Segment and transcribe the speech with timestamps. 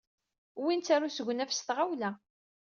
[0.59, 2.09] Wwin-tt ɣer usegnaf s tɣawla.